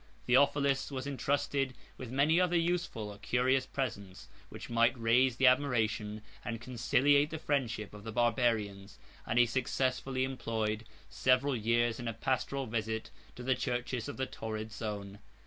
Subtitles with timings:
[0.25, 6.23] Theophilus was intrusted with many other useful or curious presents, which might raise the admiration,
[6.43, 12.13] and conciliate the friendship, of the Barbarians; and he successfully employed several years in a
[12.13, 15.19] pastoral visit to the churches of the torrid zone.